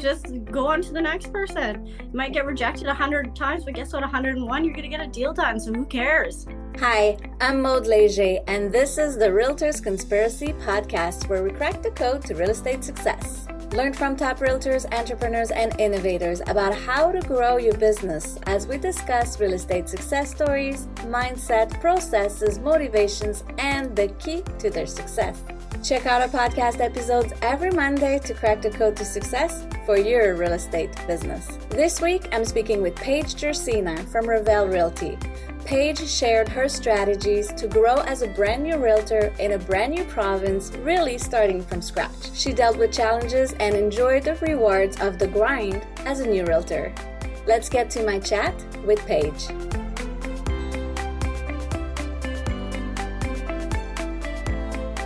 just 0.00 0.44
go 0.46 0.66
on 0.66 0.80
to 0.82 0.92
the 0.92 1.00
next 1.00 1.32
person. 1.32 1.86
You 1.86 2.10
might 2.14 2.32
get 2.32 2.46
rejected 2.46 2.86
a 2.86 2.94
hundred 2.94 3.36
times, 3.36 3.64
but 3.64 3.74
guess 3.74 3.92
what? 3.92 4.02
101, 4.02 4.64
you're 4.64 4.74
gonna 4.74 4.88
get 4.88 5.00
a 5.00 5.06
deal 5.06 5.32
done. 5.32 5.60
So 5.60 5.72
who 5.72 5.84
cares? 5.84 6.46
Hi, 6.78 7.18
I'm 7.40 7.60
Maud 7.60 7.86
Leger, 7.86 8.38
and 8.46 8.72
this 8.72 8.96
is 8.96 9.18
the 9.18 9.26
Realtors 9.26 9.82
Conspiracy 9.82 10.54
Podcast, 10.54 11.28
where 11.28 11.42
we 11.42 11.50
crack 11.50 11.82
the 11.82 11.90
code 11.90 12.24
to 12.24 12.34
real 12.34 12.50
estate 12.50 12.82
success. 12.82 13.46
Learn 13.72 13.92
from 13.92 14.16
top 14.16 14.38
realtors, 14.38 14.90
entrepreneurs, 14.92 15.52
and 15.52 15.78
innovators 15.78 16.40
about 16.48 16.74
how 16.74 17.12
to 17.12 17.20
grow 17.20 17.56
your 17.58 17.76
business 17.76 18.38
as 18.46 18.66
we 18.66 18.78
discuss 18.78 19.38
real 19.38 19.52
estate 19.52 19.88
success 19.88 20.30
stories, 20.30 20.86
mindset, 21.06 21.80
processes, 21.80 22.58
motivations, 22.58 23.44
and 23.58 23.94
the 23.94 24.08
key 24.18 24.42
to 24.58 24.70
their 24.70 24.86
success. 24.86 25.40
Check 25.82 26.04
out 26.04 26.20
our 26.20 26.28
podcast 26.28 26.80
episodes 26.80 27.32
every 27.40 27.70
Monday 27.70 28.18
to 28.18 28.34
crack 28.34 28.60
the 28.60 28.68
code 28.68 28.96
to 28.96 29.04
success 29.04 29.66
for 29.86 29.96
your 29.96 30.36
real 30.36 30.52
estate 30.52 30.94
business. 31.06 31.46
This 31.70 32.02
week, 32.02 32.28
I'm 32.32 32.44
speaking 32.44 32.82
with 32.82 32.94
Paige 32.96 33.34
Jurcina 33.34 34.06
from 34.12 34.28
Revel 34.28 34.68
Realty. 34.68 35.16
Paige 35.64 36.06
shared 36.06 36.50
her 36.50 36.68
strategies 36.68 37.48
to 37.54 37.66
grow 37.66 37.94
as 37.94 38.20
a 38.20 38.28
brand 38.28 38.62
new 38.62 38.76
realtor 38.76 39.34
in 39.38 39.52
a 39.52 39.58
brand 39.58 39.94
new 39.94 40.04
province, 40.04 40.70
really 40.82 41.16
starting 41.16 41.62
from 41.62 41.80
scratch. 41.80 42.30
She 42.34 42.52
dealt 42.52 42.76
with 42.76 42.92
challenges 42.92 43.52
and 43.54 43.74
enjoyed 43.74 44.24
the 44.24 44.34
rewards 44.36 45.00
of 45.00 45.18
the 45.18 45.28
grind 45.28 45.86
as 46.00 46.20
a 46.20 46.26
new 46.28 46.44
realtor. 46.44 46.92
Let's 47.46 47.70
get 47.70 47.88
to 47.92 48.04
my 48.04 48.18
chat 48.18 48.54
with 48.84 49.04
Paige. 49.06 49.48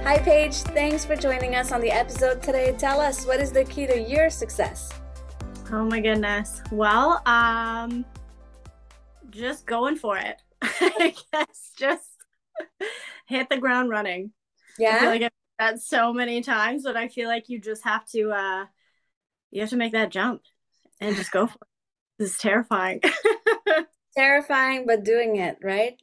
Hi, 0.05 0.19
Paige. 0.19 0.57
Thanks 0.57 1.03
for 1.03 1.17
joining 1.17 1.55
us 1.55 1.73
on 1.73 1.81
the 1.81 1.91
episode 1.91 2.43
today. 2.43 2.75
Tell 2.77 3.01
us 3.01 3.25
what 3.25 3.41
is 3.41 3.51
the 3.51 3.65
key 3.65 3.87
to 3.87 3.99
your 3.99 4.29
success? 4.29 4.93
Oh 5.73 5.87
my 5.87 5.99
goodness. 5.99 6.61
Well, 6.71 7.23
um, 7.25 8.05
just 9.31 9.65
going 9.65 9.97
for 9.97 10.19
it. 10.19 10.43
I 10.63 11.15
guess 11.33 11.73
just 11.79 12.11
hit 13.27 13.49
the 13.49 13.57
ground 13.57 13.89
running. 13.89 14.33
Yeah. 14.79 14.97
I 14.97 15.01
feel 15.01 15.09
like 15.09 15.23
I've 15.23 15.31
that 15.59 15.81
so 15.81 16.13
many 16.13 16.43
times, 16.43 16.83
but 16.83 16.99
I 16.99 17.09
feel 17.09 17.29
like 17.29 17.49
you 17.49 17.59
just 17.59 17.83
have 17.85 18.05
to 18.11 18.31
uh 18.31 18.67
you 19.53 19.63
have 19.63 19.71
to 19.71 19.77
make 19.77 19.93
that 19.93 20.11
jump 20.11 20.43
and 21.01 21.17
just 21.17 21.31
go 21.31 21.47
for 21.47 21.55
it. 21.55 21.69
This 22.19 22.33
is 22.33 22.39
terrifying. 22.39 23.01
Terrifying, 24.17 24.85
but 24.87 25.03
doing 25.03 25.37
it, 25.37 25.59
right? 25.61 25.99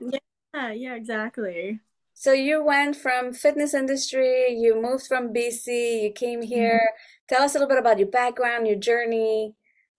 yeah, 0.54 0.72
yeah, 0.72 0.96
exactly. 0.96 1.80
So 2.22 2.34
you 2.34 2.64
went 2.64 2.96
from 2.96 3.34
fitness 3.34 3.74
industry, 3.74 4.52
you 4.52 4.80
moved 4.80 5.08
from 5.08 5.34
BC, 5.34 6.04
you 6.04 6.12
came 6.14 6.44
here. 6.44 6.80
Mm-hmm. 6.80 7.34
Tell 7.34 7.42
us 7.42 7.56
a 7.56 7.58
little 7.58 7.68
bit 7.68 7.80
about 7.80 7.98
your 7.98 8.10
background, 8.10 8.68
your 8.68 8.76
journey, 8.76 9.56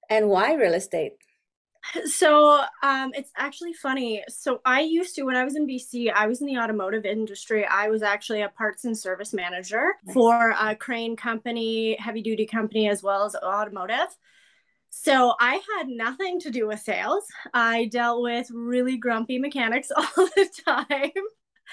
and 0.09 0.29
why 0.29 0.55
real 0.55 0.75
estate. 0.75 1.15
So 2.05 2.63
um, 2.85 3.11
it's 3.15 3.33
actually 3.37 3.73
funny. 3.73 4.23
So 4.29 4.61
I 4.65 4.83
used 4.83 5.17
to, 5.17 5.25
when 5.25 5.35
I 5.35 5.43
was 5.43 5.57
in 5.57 5.67
BC, 5.67 6.13
I 6.13 6.29
was 6.29 6.41
in 6.41 6.47
the 6.47 6.59
automotive 6.59 7.05
industry. 7.05 7.67
I 7.67 7.89
was 7.89 8.05
actually 8.05 8.43
a 8.43 8.49
parts 8.51 8.85
and 8.85 8.97
service 8.97 9.35
manager 9.35 9.89
nice. 10.05 10.15
for 10.15 10.55
a 10.57 10.77
crane 10.77 11.17
company, 11.17 11.97
heavy 11.99 12.23
duty 12.23 12.47
company, 12.47 12.89
as 12.89 13.03
well 13.03 13.25
as 13.25 13.35
automotive. 13.35 14.17
So 14.91 15.35
I 15.41 15.61
had 15.77 15.89
nothing 15.89 16.39
to 16.39 16.51
do 16.51 16.69
with 16.69 16.79
sales. 16.79 17.25
I 17.53 17.87
dealt 17.87 18.23
with 18.23 18.49
really 18.53 18.97
grumpy 18.97 19.41
mechanics 19.41 19.91
all 19.97 20.05
the 20.37 20.49
time. 20.65 21.11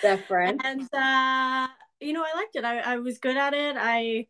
Different. 0.02 0.62
And, 0.64 0.82
uh, 0.94 1.68
you 2.00 2.14
know, 2.14 2.24
I 2.24 2.36
liked 2.36 2.56
it. 2.56 2.64
I, 2.64 2.80
I 2.80 2.98
was 2.98 3.18
good 3.18 3.38
at 3.38 3.54
it. 3.54 3.76
I, 3.78 4.28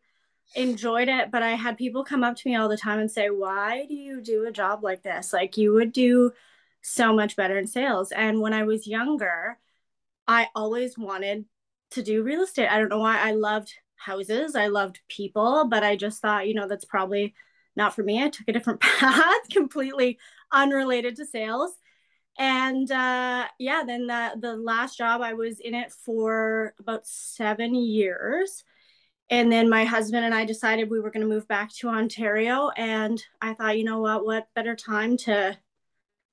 enjoyed 0.55 1.07
it, 1.07 1.31
but 1.31 1.43
I 1.43 1.51
had 1.51 1.77
people 1.77 2.03
come 2.03 2.23
up 2.23 2.35
to 2.35 2.49
me 2.49 2.55
all 2.55 2.69
the 2.69 2.77
time 2.77 2.99
and 2.99 3.11
say, 3.11 3.29
Why 3.29 3.85
do 3.85 3.93
you 3.93 4.21
do 4.21 4.45
a 4.47 4.51
job 4.51 4.83
like 4.83 5.03
this? 5.03 5.33
Like, 5.33 5.57
you 5.57 5.73
would 5.73 5.91
do 5.91 6.31
so 6.81 7.13
much 7.13 7.35
better 7.35 7.57
in 7.57 7.67
sales. 7.67 8.11
And 8.11 8.41
when 8.41 8.53
I 8.53 8.63
was 8.63 8.87
younger, 8.87 9.57
I 10.27 10.47
always 10.55 10.97
wanted 10.97 11.45
to 11.91 12.03
do 12.03 12.23
real 12.23 12.43
estate. 12.43 12.69
I 12.69 12.79
don't 12.79 12.89
know 12.89 12.99
why. 12.99 13.19
I 13.19 13.31
loved 13.31 13.73
houses, 13.95 14.55
I 14.55 14.67
loved 14.67 15.01
people, 15.09 15.67
but 15.69 15.83
I 15.83 15.95
just 15.95 16.21
thought, 16.21 16.47
you 16.47 16.53
know, 16.53 16.67
that's 16.67 16.85
probably 16.85 17.35
not 17.75 17.93
for 17.93 18.03
me. 18.03 18.23
I 18.23 18.29
took 18.29 18.47
a 18.47 18.53
different 18.53 18.79
path, 18.81 19.49
completely 19.51 20.17
unrelated 20.51 21.15
to 21.17 21.25
sales. 21.25 21.73
And 22.39 22.89
uh, 22.89 23.45
yeah, 23.59 23.83
then 23.85 24.07
the, 24.07 24.31
the 24.39 24.55
last 24.55 24.97
job, 24.97 25.21
I 25.21 25.33
was 25.33 25.59
in 25.59 25.75
it 25.75 25.91
for 25.91 26.73
about 26.79 27.05
seven 27.05 27.75
years 27.75 28.63
and 29.29 29.51
then 29.51 29.69
my 29.69 29.85
husband 29.85 30.25
and 30.25 30.33
I 30.33 30.45
decided 30.45 30.89
we 30.89 30.99
were 30.99 31.11
going 31.11 31.27
to 31.27 31.33
move 31.33 31.47
back 31.47 31.71
to 31.75 31.89
Ontario. 31.89 32.69
And 32.75 33.21
I 33.41 33.53
thought, 33.53 33.77
you 33.77 33.83
know 33.83 34.01
what, 34.01 34.25
what 34.25 34.47
better 34.55 34.75
time 34.75 35.17
to 35.17 35.57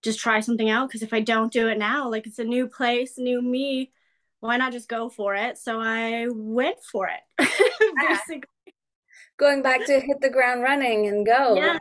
just 0.03 0.19
try 0.19 0.41
something 0.41 0.71
out? 0.71 0.89
Because 0.89 1.03
if 1.03 1.13
I 1.13 1.21
don't 1.21 1.53
do 1.53 1.69
it 1.69 1.79
now, 1.79 2.11
like 2.11 2.27
it's 2.27 2.39
a 2.39 2.45
new 2.45 2.67
place, 2.67 3.19
new 3.19 3.43
me, 3.43 3.93
why 4.41 4.57
not 4.57 4.73
just 4.73 4.89
go 4.89 5.11
for 5.11 5.35
it? 5.35 5.59
So 5.59 5.79
I 5.81 6.29
went 6.31 6.83
for 6.83 7.09
it. 7.09 7.49
Basically. 8.09 8.49
Going 9.39 9.61
back 9.61 9.85
to 9.85 10.01
hit 10.01 10.23
the 10.23 10.31
ground 10.31 10.63
running 10.63 11.07
and 11.07 11.27
go. 11.27 11.57
Yeah. 11.57 11.77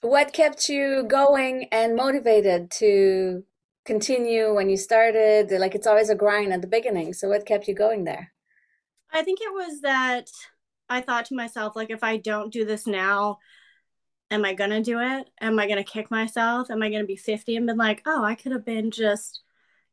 What 0.00 0.32
kept 0.32 0.70
you 0.70 1.04
going 1.06 1.68
and 1.70 1.94
motivated 1.94 2.70
to 2.72 3.44
continue 3.86 4.54
when 4.54 4.68
you 4.68 4.76
started? 4.76 5.50
Like 5.50 5.74
it's 5.74 5.86
always 5.86 6.10
a 6.10 6.14
grind 6.14 6.52
at 6.52 6.60
the 6.60 6.68
beginning. 6.68 7.12
So 7.12 7.28
what 7.28 7.46
kept 7.46 7.68
you 7.68 7.74
going 7.74 8.04
there? 8.04 8.32
I 9.12 9.22
think 9.22 9.40
it 9.40 9.52
was 9.52 9.80
that 9.82 10.28
I 10.88 11.00
thought 11.00 11.26
to 11.26 11.34
myself, 11.34 11.74
like, 11.76 11.90
if 11.90 12.02
I 12.04 12.16
don't 12.16 12.52
do 12.52 12.64
this 12.64 12.86
now, 12.86 13.38
am 14.30 14.44
I 14.44 14.54
gonna 14.54 14.82
do 14.82 14.98
it? 15.00 15.30
Am 15.40 15.58
I 15.58 15.68
gonna 15.68 15.84
kick 15.84 16.10
myself? 16.10 16.70
Am 16.70 16.82
I 16.82 16.90
gonna 16.90 17.04
be 17.04 17.16
50 17.16 17.56
and 17.56 17.66
been 17.66 17.76
like, 17.76 18.02
oh, 18.06 18.22
I 18.22 18.34
could 18.34 18.52
have 18.52 18.64
been 18.64 18.90
just 18.90 19.40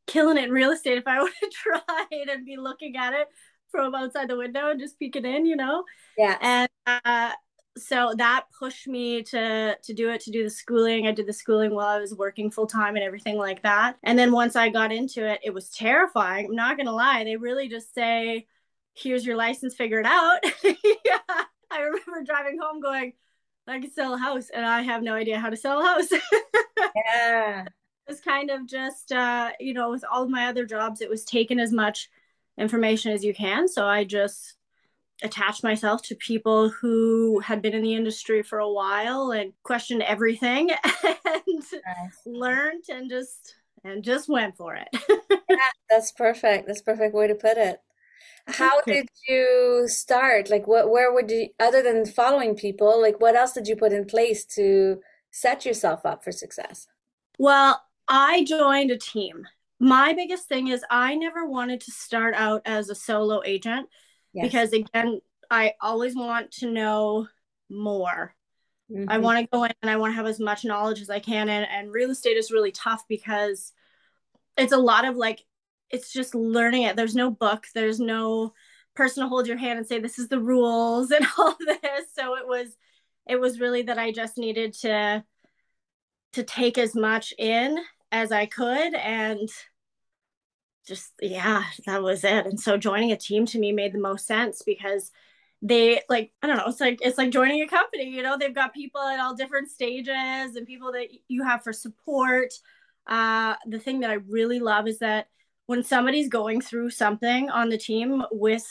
killing 0.08 0.38
it 0.38 0.46
in 0.46 0.52
real 0.52 0.72
estate 0.72 0.98
if 0.98 1.08
I 1.08 1.22
would 1.24 1.32
have 1.42 1.50
tried 1.52 2.30
and 2.30 2.46
be 2.46 2.58
looking 2.58 2.96
at 2.98 3.14
it 3.14 3.28
from 3.70 3.96
outside 3.96 4.30
the 4.30 4.38
window 4.38 4.70
and 4.70 4.80
just 4.80 5.00
peeking 5.00 5.26
in, 5.26 5.46
you 5.46 5.56
know? 5.56 5.84
Yeah. 6.18 6.38
And 6.42 6.70
uh, 6.86 7.32
so 7.78 8.14
that 8.18 8.46
pushed 8.58 8.88
me 8.88 9.24
to 9.24 9.78
to 9.82 9.94
do 9.94 10.10
it, 10.10 10.22
to 10.22 10.32
do 10.32 10.44
the 10.44 10.50
schooling. 10.50 11.08
I 11.08 11.12
did 11.12 11.28
the 11.28 11.34
schooling 11.34 11.74
while 11.74 11.88
I 11.88 12.00
was 12.00 12.14
working 12.14 12.52
full 12.52 12.68
time 12.68 12.96
and 12.96 13.04
everything 13.04 13.38
like 13.38 13.64
that. 13.64 13.98
And 14.04 14.18
then 14.18 14.32
once 14.32 14.56
I 14.56 14.70
got 14.70 14.92
into 14.92 15.28
it, 15.28 15.40
it 15.44 15.54
was 15.54 15.70
terrifying. 15.70 16.48
I'm 16.48 16.56
not 16.56 16.78
gonna 16.78 16.92
lie. 16.92 17.24
They 17.24 17.36
really 17.36 17.68
just 17.68 17.94
say, 17.94 18.48
here's 18.94 19.26
your 19.26 19.36
license, 19.36 19.76
figure 19.76 20.00
it 20.00 20.06
out. 20.06 20.40
yeah. 20.64 21.44
I 21.72 21.80
remember 21.80 22.24
driving 22.26 22.60
home 22.62 22.80
going, 22.80 23.14
I 23.68 23.80
could 23.80 23.94
sell 23.94 24.14
a 24.14 24.18
house 24.18 24.50
and 24.54 24.66
I 24.66 24.82
have 24.82 25.02
no 25.02 25.16
idea 25.16 25.40
how 25.40 25.50
to 25.50 25.58
sell 25.58 25.82
a 25.82 25.86
house. 25.86 26.10
yeah. 26.96 27.66
It's 28.08 28.22
kind 28.22 28.52
of 28.52 28.68
just, 28.68 29.12
uh, 29.12 29.52
you 29.60 29.74
know, 29.74 29.90
with 29.90 30.04
all 30.12 30.24
of 30.24 30.30
my 30.30 30.48
other 30.48 30.66
jobs, 30.66 31.02
it 31.02 31.10
was 31.10 31.24
taken 31.24 31.60
as 31.60 31.72
much 31.72 32.10
information 32.58 33.14
as 33.14 33.24
you 33.24 33.34
can. 33.34 33.68
So 33.68 33.88
I 33.88 34.04
just 34.04 34.58
attached 35.24 35.64
myself 35.64 36.02
to 36.04 36.16
people 36.16 36.70
who 36.70 37.40
had 37.40 37.62
been 37.62 37.74
in 37.74 37.82
the 37.82 37.96
industry 37.96 38.44
for 38.44 38.60
a 38.60 38.70
while 38.70 39.32
and 39.32 39.54
questioned 39.64 40.04
everything 40.04 40.70
and 41.04 41.44
nice. 41.46 42.20
learned 42.26 42.84
and 42.90 43.10
just 43.10 43.56
and 43.84 44.04
just 44.04 44.30
went 44.30 44.56
for 44.56 44.76
it. 44.76 44.88
yeah, 45.50 45.58
that's 45.90 46.12
perfect. 46.12 46.68
That's 46.68 46.82
perfect 46.82 47.14
way 47.14 47.28
to 47.28 47.36
put 47.36 47.58
it. 47.58 47.80
How 48.48 48.82
did 48.82 49.08
you 49.28 49.86
start? 49.88 50.50
Like, 50.50 50.68
what, 50.68 50.90
where 50.90 51.14
would 51.14 51.32
you, 51.32 51.50
other 51.60 51.82
than 51.82 52.06
following 52.06 52.56
people, 52.56 53.02
like, 53.02 53.22
what 53.22 53.36
else 53.36 53.54
did 53.54 53.68
you 53.68 53.76
put 53.76 53.94
in 53.94 54.06
place 54.06 54.46
to 54.56 55.00
set 55.32 55.66
yourself 55.66 56.06
up 56.06 56.24
for 56.24 56.32
success? 56.32 56.88
Well, 57.40 57.82
I 58.08 58.44
joined 58.44 58.92
a 58.92 58.98
team. 58.98 59.46
My 59.80 60.14
biggest 60.14 60.48
thing 60.48 60.68
is 60.68 60.84
I 60.90 61.16
never 61.16 61.48
wanted 61.48 61.82
to 61.82 61.92
start 61.92 62.36
out 62.36 62.62
as 62.66 62.90
a 62.90 62.96
solo 62.96 63.42
agent 63.46 63.90
yes. 64.34 64.46
because, 64.46 64.74
again, 64.74 65.22
I 65.50 65.74
always 65.82 66.16
want 66.16 66.52
to 66.54 66.72
know 66.72 67.28
more. 67.70 68.36
Mm-hmm. 68.92 69.10
I 69.10 69.18
want 69.20 69.40
to 69.40 69.48
go 69.52 69.64
in 69.64 69.74
and 69.82 69.90
I 69.90 69.98
want 69.98 70.12
to 70.12 70.16
have 70.16 70.26
as 70.26 70.40
much 70.40 70.66
knowledge 70.66 71.02
as 71.02 71.10
I 71.10 71.20
can. 71.20 71.50
And, 71.50 71.68
and 71.70 71.92
real 71.92 72.12
estate 72.12 72.38
is 72.38 72.52
really 72.52 72.72
tough 72.72 73.04
because 73.08 73.72
it's 74.58 74.74
a 74.74 74.78
lot 74.78 75.06
of 75.06 75.16
like 75.16 75.44
it's 75.90 76.12
just 76.12 76.36
learning 76.36 76.84
it. 76.84 76.96
There's 76.96 77.16
no 77.16 77.30
book, 77.30 77.66
there's 77.74 78.00
no 78.00 78.54
person 78.96 79.24
to 79.24 79.30
hold 79.30 79.48
your 79.48 79.58
hand 79.58 79.80
and 79.80 79.88
say 79.88 80.00
this 80.00 80.20
is 80.20 80.28
the 80.28 80.40
rules 80.40 81.12
and 81.12 81.26
all 81.38 81.56
this. 81.60 82.06
So 82.14 82.36
it 82.36 82.48
was 82.48 82.76
it 83.28 83.40
was 83.40 83.60
really 83.60 83.84
that 83.84 83.98
I 83.98 84.12
just 84.12 84.38
needed 84.38 84.74
to 84.82 85.24
to 86.34 86.44
take 86.44 86.78
as 86.78 86.96
much 86.96 87.34
in 87.38 87.78
as 88.12 88.32
I 88.32 88.48
could 88.48 88.96
and 88.96 89.50
just 90.88 91.14
yeah, 91.22 91.64
that 91.86 92.04
was 92.04 92.24
it. 92.24 92.46
And 92.46 92.60
so 92.60 92.78
joining 92.78 93.12
a 93.12 93.18
team 93.18 93.46
to 93.48 93.60
me 93.60 93.72
made 93.72 93.94
the 93.94 94.00
most 94.00 94.26
sense 94.28 94.62
because 94.66 95.12
they 95.62 96.02
like 96.10 96.32
I 96.42 96.48
don't 96.48 96.58
know, 96.58 96.66
it's 96.68 96.82
like 96.82 97.00
it's 97.02 97.18
like 97.18 97.32
joining 97.32 97.62
a 97.62 97.68
company, 97.68 98.10
you 98.10 98.22
know, 98.24 98.38
they've 98.38 98.54
got 98.54 98.74
people 98.74 99.02
at 99.02 99.20
all 99.20 99.36
different 99.36 99.72
stages 99.72 100.56
and 100.56 100.68
people 100.68 100.92
that 100.94 101.08
you 101.28 101.44
have 101.44 101.64
for 101.64 101.74
support. 101.74 102.54
Uh 103.08 103.56
the 103.68 103.80
thing 103.80 104.02
that 104.02 104.10
I 104.10 104.16
really 104.16 104.60
love 104.60 104.88
is 104.88 105.00
that 105.00 105.28
when 105.66 105.84
somebody's 105.84 106.28
going 106.30 106.60
through 106.62 106.90
something 106.90 107.50
on 107.50 107.70
the 107.70 107.78
team 107.78 108.24
with 108.32 108.66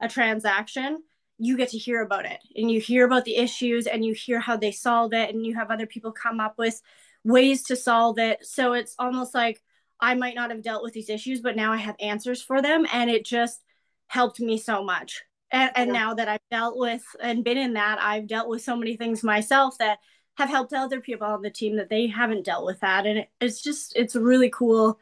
a 0.00 0.08
transaction, 0.08 1.02
you 1.38 1.56
get 1.56 1.70
to 1.70 1.78
hear 1.78 2.02
about 2.02 2.26
it 2.26 2.38
and 2.56 2.70
you 2.70 2.80
hear 2.80 3.04
about 3.04 3.24
the 3.24 3.36
issues 3.36 3.86
and 3.86 4.04
you 4.04 4.12
hear 4.12 4.38
how 4.40 4.56
they 4.56 4.70
solve 4.70 5.12
it 5.12 5.34
and 5.34 5.44
you 5.44 5.54
have 5.54 5.70
other 5.70 5.86
people 5.86 6.12
come 6.12 6.40
up 6.40 6.58
with 6.58 6.80
ways 7.24 7.62
to 7.64 7.74
solve 7.74 8.18
it 8.18 8.44
so 8.44 8.74
it's 8.74 8.94
almost 8.98 9.34
like 9.34 9.62
i 10.04 10.14
might 10.14 10.34
not 10.34 10.50
have 10.50 10.62
dealt 10.62 10.82
with 10.82 10.92
these 10.92 11.10
issues 11.10 11.40
but 11.40 11.56
now 11.56 11.72
i 11.72 11.76
have 11.76 11.96
answers 12.00 12.42
for 12.42 12.62
them 12.62 12.86
and 12.92 13.10
it 13.10 13.24
just 13.24 13.60
helped 14.06 14.38
me 14.38 14.58
so 14.58 14.84
much. 14.84 15.22
And, 15.50 15.70
and 15.74 15.92
now 15.92 16.14
that 16.14 16.28
i've 16.28 16.48
dealt 16.50 16.76
with 16.76 17.02
and 17.20 17.44
been 17.44 17.58
in 17.58 17.74
that 17.74 18.00
i've 18.00 18.26
dealt 18.26 18.48
with 18.48 18.62
so 18.62 18.76
many 18.76 18.96
things 18.96 19.22
myself 19.22 19.78
that 19.78 19.98
have 20.36 20.48
helped 20.48 20.72
other 20.72 21.00
people 21.00 21.26
on 21.26 21.42
the 21.42 21.50
team 21.50 21.76
that 21.76 21.88
they 21.88 22.06
haven't 22.08 22.44
dealt 22.44 22.66
with 22.66 22.80
that. 22.80 23.06
And 23.06 23.20
it, 23.20 23.30
it's 23.40 23.62
just 23.62 23.96
it's 23.96 24.14
a 24.14 24.20
really 24.20 24.50
cool 24.50 24.98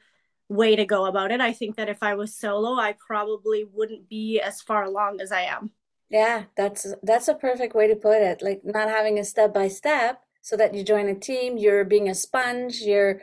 way 0.49 0.77
to 0.77 0.85
go 0.85 1.07
about 1.07 1.33
it. 1.33 1.41
I 1.41 1.53
think 1.53 1.77
that 1.77 1.89
if 1.89 2.03
i 2.03 2.15
was 2.15 2.35
solo 2.35 2.79
i 2.79 2.95
probably 3.07 3.65
wouldn't 3.73 4.09
be 4.09 4.41
as 4.41 4.61
far 4.61 4.85
along 4.85 5.21
as 5.21 5.33
i 5.33 5.43
am. 5.43 5.71
Yeah, 6.11 6.45
that's 6.57 6.87
that's 7.03 7.29
a 7.29 7.35
perfect 7.35 7.75
way 7.75 7.89
to 7.89 7.97
put 7.97 8.21
it. 8.21 8.43
Like 8.43 8.61
not 8.65 8.89
having 8.89 9.19
a 9.19 9.25
step 9.25 9.55
by 9.55 9.69
step 9.69 10.23
so 10.43 10.57
that 10.57 10.75
you 10.75 10.83
join 10.85 11.09
a 11.09 11.15
team, 11.15 11.57
you're 11.57 11.85
being 11.85 12.09
a 12.09 12.15
sponge, 12.15 12.81
you're 12.81 13.23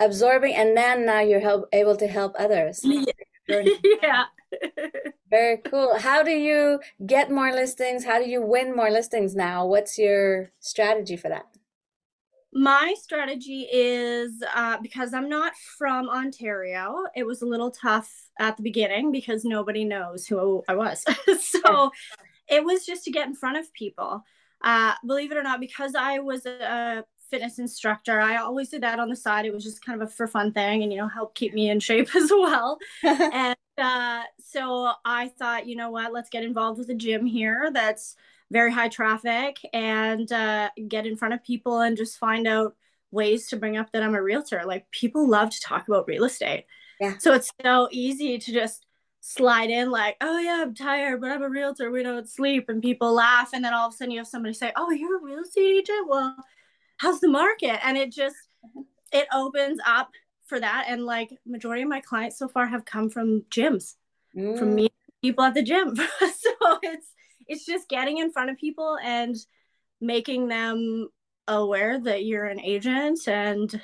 absorbing 0.00 0.54
and 0.54 0.76
then 0.76 1.06
now 1.06 1.20
you're 1.20 1.40
help, 1.40 1.68
able 1.72 1.96
to 1.96 2.06
help 2.06 2.34
others. 2.38 2.80
yeah. 2.84 4.24
Very 5.30 5.58
cool. 5.58 5.98
How 5.98 6.22
do 6.22 6.30
you 6.30 6.80
get 7.04 7.30
more 7.30 7.52
listings? 7.52 8.04
How 8.04 8.18
do 8.18 8.28
you 8.28 8.42
win 8.42 8.74
more 8.74 8.90
listings 8.90 9.34
now? 9.34 9.66
What's 9.66 9.98
your 9.98 10.52
strategy 10.60 11.16
for 11.16 11.28
that? 11.28 11.46
My 12.52 12.94
strategy 12.98 13.68
is 13.70 14.42
uh, 14.54 14.78
because 14.80 15.12
I'm 15.12 15.28
not 15.28 15.52
from 15.76 16.08
Ontario, 16.08 17.04
it 17.14 17.26
was 17.26 17.42
a 17.42 17.46
little 17.46 17.70
tough 17.70 18.10
at 18.38 18.56
the 18.56 18.62
beginning 18.62 19.12
because 19.12 19.44
nobody 19.44 19.84
knows 19.84 20.26
who 20.26 20.62
I 20.68 20.74
was. 20.74 21.04
so 21.40 21.90
it 22.48 22.64
was 22.64 22.86
just 22.86 23.04
to 23.04 23.10
get 23.10 23.26
in 23.26 23.34
front 23.34 23.58
of 23.58 23.72
people. 23.74 24.22
Uh, 24.62 24.94
believe 25.06 25.32
it 25.32 25.36
or 25.36 25.42
not, 25.42 25.60
because 25.60 25.94
I 25.94 26.20
was 26.20 26.46
a 26.46 27.04
fitness 27.30 27.58
instructor, 27.58 28.20
I 28.20 28.36
always 28.36 28.68
did 28.68 28.82
that 28.82 28.98
on 28.98 29.08
the 29.08 29.16
side. 29.16 29.46
It 29.46 29.52
was 29.52 29.64
just 29.64 29.84
kind 29.84 30.00
of 30.00 30.08
a 30.08 30.10
for 30.10 30.26
fun 30.26 30.52
thing 30.52 30.82
and, 30.82 30.92
you 30.92 30.98
know, 30.98 31.08
help 31.08 31.34
keep 31.34 31.54
me 31.54 31.70
in 31.70 31.80
shape 31.80 32.08
as 32.16 32.30
well. 32.30 32.78
and 33.02 33.56
uh, 33.78 34.22
so 34.38 34.92
I 35.04 35.28
thought, 35.28 35.66
you 35.66 35.76
know 35.76 35.90
what, 35.90 36.12
let's 36.12 36.30
get 36.30 36.44
involved 36.44 36.78
with 36.78 36.88
a 36.90 36.94
gym 36.94 37.26
here 37.26 37.70
that's 37.72 38.16
very 38.50 38.72
high 38.72 38.88
traffic 38.88 39.58
and 39.72 40.30
uh, 40.30 40.70
get 40.88 41.06
in 41.06 41.16
front 41.16 41.34
of 41.34 41.42
people 41.42 41.80
and 41.80 41.96
just 41.96 42.18
find 42.18 42.46
out 42.46 42.74
ways 43.10 43.48
to 43.48 43.56
bring 43.56 43.76
up 43.76 43.92
that 43.92 44.02
I'm 44.02 44.14
a 44.14 44.22
realtor. 44.22 44.62
Like 44.64 44.90
people 44.90 45.28
love 45.28 45.50
to 45.50 45.60
talk 45.60 45.88
about 45.88 46.06
real 46.06 46.24
estate. 46.24 46.66
Yeah. 47.00 47.18
So 47.18 47.34
it's 47.34 47.50
so 47.62 47.88
easy 47.90 48.38
to 48.38 48.52
just 48.52 48.86
slide 49.20 49.70
in 49.70 49.90
like, 49.90 50.16
oh 50.20 50.38
yeah, 50.38 50.62
I'm 50.62 50.74
tired, 50.74 51.20
but 51.20 51.30
I'm 51.30 51.42
a 51.42 51.48
realtor. 51.48 51.90
We 51.90 52.02
don't 52.02 52.28
sleep, 52.28 52.68
and 52.68 52.80
people 52.80 53.12
laugh, 53.12 53.50
and 53.52 53.64
then 53.64 53.74
all 53.74 53.88
of 53.88 53.94
a 53.94 53.96
sudden 53.96 54.12
you 54.12 54.18
have 54.18 54.28
somebody 54.28 54.54
say, 54.54 54.72
oh, 54.76 54.90
you're 54.90 55.18
a 55.18 55.22
real 55.22 55.40
estate 55.40 55.78
agent. 55.78 56.08
Well, 56.08 56.36
how's 56.98 57.20
the 57.20 57.28
market? 57.28 57.84
And 57.86 57.96
it 57.96 58.12
just 58.12 58.36
it 59.12 59.26
opens 59.32 59.80
up 59.86 60.10
for 60.46 60.60
that. 60.60 60.86
And 60.88 61.04
like 61.04 61.30
majority 61.46 61.82
of 61.82 61.88
my 61.88 62.00
clients 62.00 62.38
so 62.38 62.48
far 62.48 62.66
have 62.66 62.84
come 62.84 63.10
from 63.10 63.42
gyms, 63.50 63.94
mm. 64.36 64.58
from 64.58 64.74
me 64.74 64.88
people 65.22 65.44
at 65.44 65.54
the 65.54 65.62
gym. 65.62 65.96
so 66.20 66.78
it's 66.82 67.12
it's 67.48 67.64
just 67.64 67.88
getting 67.88 68.18
in 68.18 68.32
front 68.32 68.50
of 68.50 68.56
people 68.56 68.98
and 69.02 69.36
making 70.00 70.48
them 70.48 71.08
aware 71.48 71.98
that 72.00 72.24
you're 72.24 72.46
an 72.46 72.60
agent 72.60 73.26
and 73.28 73.80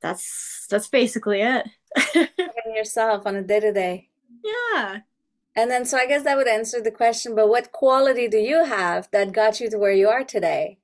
that's 0.00 0.66
that's 0.68 0.88
basically 0.88 1.40
it 1.40 1.66
yourself 2.74 3.26
on 3.26 3.36
a 3.36 3.42
day-to-day 3.42 4.08
yeah 4.44 4.98
and 5.56 5.70
then 5.70 5.84
so 5.84 5.96
i 5.96 6.06
guess 6.06 6.24
that 6.24 6.36
would 6.36 6.48
answer 6.48 6.80
the 6.80 6.90
question 6.90 7.34
but 7.34 7.48
what 7.48 7.72
quality 7.72 8.28
do 8.28 8.38
you 8.38 8.64
have 8.64 9.08
that 9.10 9.32
got 9.32 9.60
you 9.60 9.70
to 9.70 9.78
where 9.78 9.92
you 9.92 10.08
are 10.08 10.24
today 10.24 10.78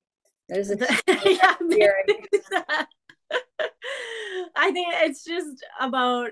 there's 0.48 0.70
a 0.70 0.76
yeah, 1.24 1.54
i 4.56 4.70
think 4.72 4.88
it's 5.02 5.24
just 5.24 5.64
about 5.80 6.30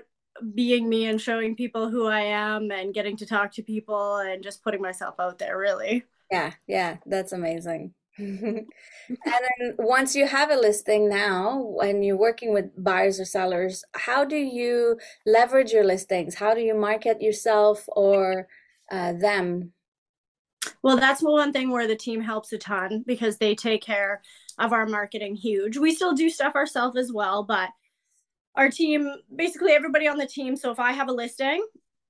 being 0.53 0.87
me 0.87 1.05
and 1.05 1.19
showing 1.19 1.55
people 1.55 1.89
who 1.89 2.05
I 2.05 2.21
am 2.21 2.71
and 2.71 2.93
getting 2.93 3.17
to 3.17 3.25
talk 3.25 3.51
to 3.53 3.63
people 3.63 4.17
and 4.17 4.43
just 4.43 4.63
putting 4.63 4.81
myself 4.81 5.15
out 5.19 5.39
there, 5.39 5.57
really. 5.57 6.03
Yeah, 6.31 6.51
yeah, 6.67 6.97
that's 7.05 7.31
amazing. 7.31 7.93
and 8.17 8.65
then 9.09 9.75
once 9.77 10.15
you 10.15 10.25
have 10.25 10.49
a 10.49 10.55
listing 10.55 11.07
now, 11.07 11.59
when 11.61 12.01
you're 12.01 12.17
working 12.17 12.51
with 12.51 12.71
buyers 12.83 13.19
or 13.19 13.25
sellers, 13.25 13.83
how 13.93 14.25
do 14.25 14.35
you 14.35 14.97
leverage 15.25 15.71
your 15.71 15.83
listings? 15.83 16.35
How 16.35 16.53
do 16.53 16.61
you 16.61 16.75
market 16.75 17.21
yourself 17.21 17.85
or 17.87 18.47
uh, 18.91 19.13
them? 19.13 19.71
Well, 20.83 20.97
that's 20.97 21.21
one 21.21 21.51
thing 21.51 21.71
where 21.71 21.87
the 21.87 21.95
team 21.95 22.21
helps 22.21 22.53
a 22.53 22.57
ton 22.57 23.03
because 23.05 23.37
they 23.37 23.55
take 23.55 23.81
care 23.81 24.21
of 24.57 24.73
our 24.73 24.85
marketing 24.85 25.35
huge. 25.35 25.77
We 25.77 25.93
still 25.93 26.13
do 26.13 26.29
stuff 26.29 26.55
ourselves 26.55 26.97
as 26.97 27.11
well, 27.11 27.43
but 27.43 27.69
our 28.55 28.69
team, 28.69 29.11
basically 29.35 29.73
everybody 29.73 30.07
on 30.07 30.17
the 30.17 30.25
team. 30.25 30.55
So 30.55 30.71
if 30.71 30.79
I 30.79 30.91
have 30.91 31.09
a 31.09 31.13
listing, 31.13 31.65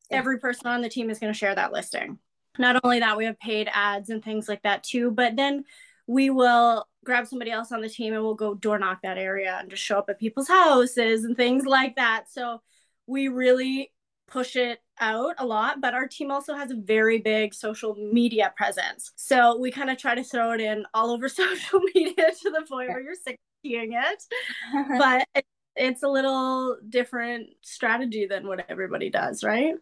yeah. 0.09 0.17
every 0.17 0.39
person 0.39 0.67
on 0.67 0.81
the 0.81 0.89
team 0.89 1.09
is 1.09 1.19
going 1.19 1.31
to 1.33 1.37
share 1.37 1.55
that 1.55 1.73
listing. 1.73 2.19
Not 2.57 2.79
only 2.83 2.99
that, 2.99 3.17
we 3.17 3.25
have 3.25 3.39
paid 3.39 3.69
ads 3.71 4.09
and 4.09 4.23
things 4.23 4.47
like 4.47 4.63
that 4.63 4.83
too, 4.83 5.11
but 5.11 5.35
then 5.35 5.65
we 6.07 6.29
will 6.29 6.87
grab 7.03 7.27
somebody 7.27 7.51
else 7.51 7.71
on 7.71 7.81
the 7.81 7.89
team 7.89 8.13
and 8.13 8.23
we'll 8.23 8.33
go 8.33 8.53
door 8.53 8.79
knock 8.79 9.01
that 9.03 9.17
area 9.17 9.57
and 9.59 9.69
just 9.69 9.83
show 9.83 9.97
up 9.97 10.09
at 10.09 10.19
people's 10.19 10.47
houses 10.47 11.23
and 11.23 11.35
things 11.35 11.65
like 11.65 11.95
that. 11.97 12.31
So 12.31 12.61
we 13.05 13.27
really 13.27 13.91
push 14.27 14.55
it 14.55 14.79
out 14.99 15.35
a 15.37 15.45
lot, 15.45 15.81
but 15.81 15.93
our 15.93 16.07
team 16.07 16.31
also 16.31 16.53
has 16.53 16.71
a 16.71 16.75
very 16.75 17.19
big 17.19 17.53
social 17.53 17.95
media 17.95 18.53
presence. 18.55 19.11
So 19.15 19.57
we 19.57 19.71
kind 19.71 19.89
of 19.89 19.97
try 19.97 20.15
to 20.15 20.23
throw 20.23 20.51
it 20.51 20.61
in 20.61 20.85
all 20.93 21.11
over 21.11 21.29
social 21.29 21.79
media 21.79 22.13
to 22.15 22.49
the 22.51 22.65
point 22.69 22.89
where 22.89 23.01
you're 23.01 23.15
sick 23.15 23.35
of 23.35 23.69
seeing 23.69 23.93
it. 23.93 24.23
but 24.97 25.45
it's 25.75 26.03
a 26.03 26.07
little 26.07 26.77
different 26.89 27.49
strategy 27.61 28.25
than 28.25 28.47
what 28.47 28.65
everybody 28.69 29.09
does, 29.09 29.43
right? 29.43 29.75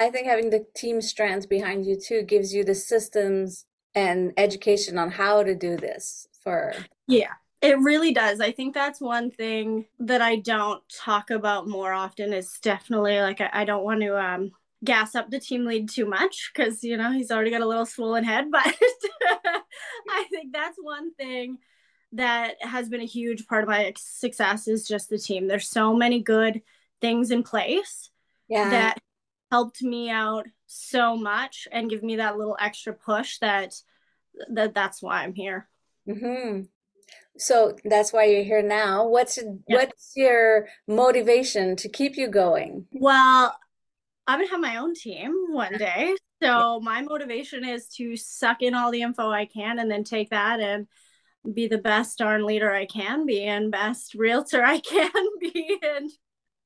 I 0.00 0.10
think 0.10 0.26
having 0.26 0.50
the 0.50 0.66
team 0.74 1.00
strands 1.00 1.46
behind 1.46 1.86
you 1.86 1.96
too 1.96 2.22
gives 2.22 2.52
you 2.54 2.64
the 2.64 2.74
systems 2.74 3.66
and 3.94 4.32
education 4.36 4.98
on 4.98 5.10
how 5.10 5.42
to 5.42 5.54
do 5.54 5.76
this 5.76 6.26
for 6.42 6.74
Yeah. 7.06 7.34
It 7.62 7.78
really 7.78 8.12
does. 8.12 8.40
I 8.40 8.50
think 8.52 8.74
that's 8.74 9.00
one 9.00 9.30
thing 9.30 9.86
that 10.00 10.20
I 10.20 10.36
don't 10.36 10.82
talk 10.88 11.30
about 11.30 11.68
more 11.68 11.92
often 11.92 12.32
is 12.32 12.58
definitely 12.60 13.20
like 13.20 13.40
I, 13.40 13.50
I 13.52 13.64
don't 13.64 13.84
want 13.84 14.00
to 14.00 14.18
um 14.18 14.50
gas 14.84 15.14
up 15.14 15.30
the 15.30 15.38
team 15.38 15.64
lead 15.64 15.88
too 15.88 16.06
much 16.06 16.50
because 16.52 16.82
you 16.82 16.96
know 16.96 17.12
he's 17.12 17.30
already 17.30 17.52
got 17.52 17.60
a 17.60 17.66
little 17.66 17.86
swollen 17.86 18.24
head 18.24 18.46
but 18.50 18.66
i 20.10 20.24
think 20.28 20.52
that's 20.52 20.76
one 20.76 21.14
thing 21.14 21.56
that 22.12 22.56
has 22.60 22.88
been 22.88 23.00
a 23.00 23.06
huge 23.06 23.46
part 23.46 23.62
of 23.62 23.68
my 23.68 23.92
success 23.96 24.68
is 24.68 24.86
just 24.86 25.08
the 25.08 25.18
team. 25.18 25.48
There's 25.48 25.68
so 25.68 25.94
many 25.94 26.20
good 26.20 26.62
things 27.00 27.30
in 27.30 27.42
place 27.42 28.10
yeah. 28.48 28.68
that 28.70 28.98
helped 29.50 29.82
me 29.82 30.10
out 30.10 30.46
so 30.66 31.16
much 31.16 31.66
and 31.72 31.90
give 31.90 32.02
me 32.02 32.16
that 32.16 32.36
little 32.36 32.56
extra 32.60 32.92
push 32.92 33.38
that 33.38 33.74
that 34.50 34.74
that's 34.74 35.02
why 35.02 35.22
I'm 35.22 35.34
here. 35.34 35.68
Mm-hmm. 36.08 36.62
So 37.38 37.76
that's 37.84 38.12
why 38.12 38.24
you're 38.24 38.44
here 38.44 38.62
now. 38.62 39.06
What's 39.06 39.38
yeah. 39.38 39.76
what's 39.76 40.12
your 40.16 40.68
motivation 40.86 41.76
to 41.76 41.88
keep 41.88 42.16
you 42.16 42.28
going? 42.28 42.86
Well, 42.92 43.56
I'm 44.26 44.38
gonna 44.38 44.50
have 44.50 44.60
my 44.60 44.76
own 44.76 44.94
team 44.94 45.32
one 45.50 45.76
day. 45.78 46.14
So 46.42 46.80
my 46.80 47.02
motivation 47.02 47.64
is 47.64 47.86
to 47.96 48.16
suck 48.16 48.62
in 48.62 48.74
all 48.74 48.90
the 48.90 49.02
info 49.02 49.30
I 49.30 49.46
can 49.46 49.78
and 49.78 49.90
then 49.90 50.04
take 50.04 50.30
that 50.30 50.60
and 50.60 50.86
be 51.54 51.68
the 51.68 51.78
best 51.78 52.18
darn 52.18 52.44
leader 52.44 52.72
I 52.72 52.86
can 52.86 53.26
be 53.26 53.44
and 53.44 53.70
best 53.70 54.14
realtor 54.14 54.64
I 54.64 54.80
can 54.80 55.12
be. 55.40 55.78
And 55.82 56.10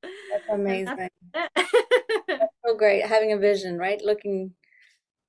that's 0.02 0.48
amazing. 0.50 1.08
That's 1.32 2.52
so 2.66 2.76
great 2.76 3.06
having 3.06 3.32
a 3.32 3.38
vision, 3.38 3.78
right? 3.78 4.00
Looking 4.02 4.54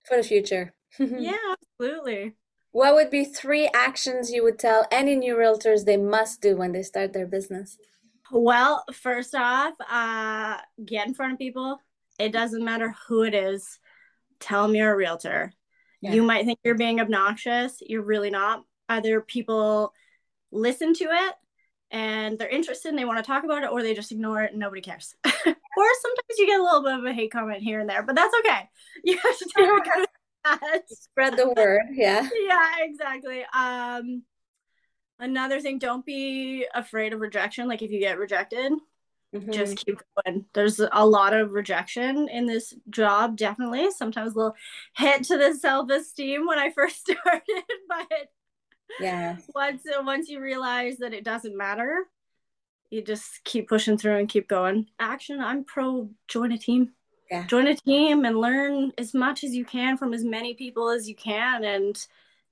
for 0.03 0.17
the 0.17 0.23
future. 0.23 0.73
yeah, 0.99 1.35
absolutely. 1.79 2.35
What 2.71 2.95
would 2.95 3.09
be 3.09 3.25
three 3.25 3.69
actions 3.73 4.31
you 4.31 4.43
would 4.43 4.59
tell 4.59 4.85
any 4.91 5.15
new 5.15 5.35
realtors 5.35 5.85
they 5.85 5.97
must 5.97 6.41
do 6.41 6.55
when 6.55 6.71
they 6.71 6.83
start 6.83 7.13
their 7.13 7.25
business? 7.25 7.77
Well, 8.31 8.83
first 8.93 9.33
off, 9.33 9.73
uh, 9.89 10.57
get 10.85 11.07
in 11.07 11.13
front 11.13 11.33
of 11.33 11.39
people. 11.39 11.79
It 12.19 12.31
doesn't 12.31 12.63
matter 12.63 12.93
who 13.07 13.23
it 13.23 13.33
is. 13.33 13.79
Tell 14.39 14.67
them 14.67 14.75
you're 14.75 14.93
a 14.93 14.97
realtor. 14.97 15.53
Yeah. 16.01 16.13
You 16.13 16.23
might 16.23 16.45
think 16.45 16.59
you're 16.63 16.75
being 16.75 16.99
obnoxious. 16.99 17.77
You're 17.81 18.03
really 18.03 18.29
not 18.29 18.63
either 18.89 19.21
people 19.21 19.93
listen 20.51 20.93
to 20.93 21.05
it 21.05 21.33
and 21.91 22.37
they're 22.37 22.49
interested 22.49 22.89
and 22.89 22.97
they 22.97 23.05
want 23.05 23.17
to 23.17 23.23
talk 23.23 23.43
about 23.43 23.63
it 23.63 23.71
or 23.71 23.81
they 23.81 23.93
just 23.93 24.11
ignore 24.11 24.43
it 24.43 24.51
and 24.51 24.59
nobody 24.59 24.81
cares 24.81 25.15
or 25.25 25.31
sometimes 25.43 26.37
you 26.37 26.45
get 26.45 26.59
a 26.59 26.63
little 26.63 26.83
bit 26.83 26.99
of 26.99 27.05
a 27.05 27.13
hate 27.13 27.31
comment 27.31 27.61
here 27.61 27.79
and 27.79 27.89
there 27.89 28.03
but 28.03 28.15
that's 28.15 28.33
okay 28.39 28.69
you 29.03 29.17
have 29.17 29.37
to 29.37 30.07
yeah. 30.61 30.77
spread 30.87 31.37
the 31.37 31.53
word 31.55 31.81
yeah 31.91 32.27
yeah 32.47 32.75
exactly 32.79 33.43
um 33.53 34.23
another 35.19 35.59
thing 35.59 35.79
don't 35.79 36.05
be 36.05 36.65
afraid 36.73 37.13
of 37.13 37.19
rejection 37.19 37.67
like 37.67 37.81
if 37.81 37.91
you 37.91 37.99
get 37.99 38.17
rejected 38.17 38.71
Mm-hmm. 39.35 39.51
Just 39.51 39.85
keep 39.85 39.99
going. 40.25 40.45
There's 40.53 40.79
a 40.79 41.05
lot 41.05 41.33
of 41.33 41.51
rejection 41.51 42.29
in 42.29 42.45
this 42.45 42.73
job, 42.89 43.35
definitely. 43.35 43.91
Sometimes 43.91 44.33
a 44.33 44.37
little 44.37 44.55
hit 44.95 45.23
to 45.25 45.37
the 45.37 45.53
self 45.53 45.89
esteem 45.89 46.47
when 46.47 46.59
I 46.59 46.71
first 46.71 47.01
started, 47.01 47.63
but 47.89 48.29
yeah, 48.99 49.37
once 49.53 49.83
once 50.01 50.29
you 50.29 50.39
realize 50.39 50.97
that 50.97 51.13
it 51.13 51.25
doesn't 51.25 51.57
matter, 51.57 52.05
you 52.89 53.01
just 53.01 53.43
keep 53.43 53.67
pushing 53.67 53.97
through 53.97 54.17
and 54.17 54.29
keep 54.29 54.47
going. 54.47 54.87
Action. 54.97 55.41
I'm 55.41 55.65
pro 55.65 56.09
join 56.29 56.53
a 56.53 56.57
team. 56.57 56.93
Yeah. 57.29 57.45
Join 57.45 57.67
a 57.67 57.75
team 57.75 58.25
and 58.25 58.39
learn 58.39 58.93
as 58.97 59.13
much 59.13 59.43
as 59.43 59.53
you 59.53 59.65
can 59.65 59.97
from 59.97 60.13
as 60.13 60.23
many 60.23 60.53
people 60.53 60.89
as 60.89 61.09
you 61.09 61.15
can, 61.15 61.63
and 61.63 61.97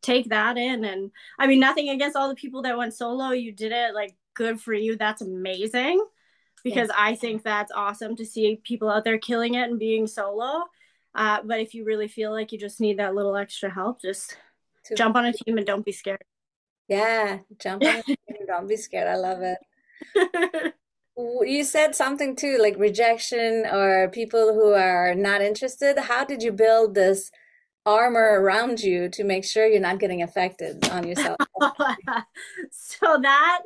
take 0.02 0.30
that 0.30 0.58
in. 0.58 0.84
And 0.84 1.12
I 1.40 1.48
mean, 1.48 1.60
nothing 1.60 1.90
against 1.90 2.16
all 2.16 2.30
the 2.30 2.36
people 2.36 2.62
that 2.64 2.78
went 2.78 2.94
solo. 2.94 3.30
You 3.32 3.52
did 3.52 3.72
it. 3.72 3.94
Like, 3.94 4.16
good 4.34 4.60
for 4.60 4.74
you. 4.74 4.98
That's 4.98 5.22
amazing 5.22 6.06
because 6.64 6.90
yeah. 6.90 6.96
I 6.98 7.16
think 7.16 7.44
that's 7.44 7.72
awesome 7.72 8.16
to 8.18 8.26
see 8.26 8.60
people 8.64 8.90
out 8.90 9.04
there 9.04 9.18
killing 9.18 9.54
it 9.54 9.70
and 9.70 9.80
being 9.80 10.08
solo. 10.08 10.66
Uh, 11.14 11.40
but 11.44 11.60
if 11.60 11.74
you 11.74 11.86
really 11.86 12.10
feel 12.10 12.32
like 12.32 12.52
you 12.52 12.58
just 12.58 12.82
need 12.82 13.00
that 13.00 13.16
little 13.16 13.38
extra 13.38 13.70
help, 13.70 14.02
just 14.02 14.38
jump 14.98 15.16
on 15.16 15.26
a 15.26 15.32
team 15.32 15.58
and 15.58 15.66
don't 15.66 15.86
be 15.86 15.94
scared. 15.94 16.24
Yeah, 16.90 17.40
jump 17.60 17.84
on 17.84 17.96
a 17.96 18.04
team 18.04 18.18
don't 18.46 18.68
be 18.68 18.78
scared. 18.78 19.08
I 19.08 19.16
love 19.16 19.40
it. 19.42 20.74
you 21.18 21.64
said 21.64 21.96
something 21.96 22.36
too, 22.36 22.58
like 22.58 22.78
rejection 22.78 23.66
or 23.66 24.10
people 24.10 24.54
who 24.54 24.74
are 24.74 25.16
not 25.16 25.42
interested. 25.42 25.98
How 25.98 26.26
did 26.26 26.44
you 26.44 26.52
build 26.52 26.96
this 26.96 27.32
armor 27.86 28.42
around 28.42 28.82
you 28.82 29.10
to 29.10 29.24
make 29.24 29.46
sure 29.46 29.66
you're 29.66 29.80
not 29.80 30.00
getting 30.00 30.22
affected 30.22 30.88
on 30.90 31.08
yourself? 31.08 31.38
so 32.72 33.20
that 33.22 33.62